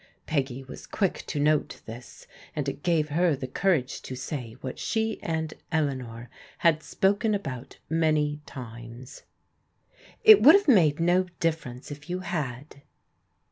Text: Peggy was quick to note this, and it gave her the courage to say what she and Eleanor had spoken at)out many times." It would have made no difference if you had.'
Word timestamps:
Peggy 0.25 0.63
was 0.63 0.87
quick 0.87 1.23
to 1.27 1.39
note 1.39 1.79
this, 1.85 2.25
and 2.55 2.67
it 2.67 2.81
gave 2.81 3.09
her 3.09 3.35
the 3.35 3.45
courage 3.45 4.01
to 4.01 4.15
say 4.15 4.53
what 4.61 4.79
she 4.79 5.21
and 5.21 5.53
Eleanor 5.71 6.27
had 6.65 6.81
spoken 6.81 7.35
at)out 7.35 7.75
many 7.87 8.41
times." 8.47 9.21
It 10.23 10.41
would 10.41 10.55
have 10.55 10.67
made 10.67 10.99
no 10.99 11.27
difference 11.39 11.91
if 11.91 12.09
you 12.09 12.21
had.' 12.21 12.81